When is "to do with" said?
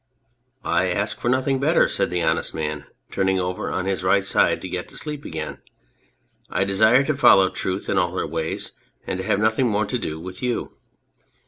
9.85-10.41